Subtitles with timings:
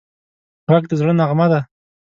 [0.71, 1.59] غږ د زړه نغمه ده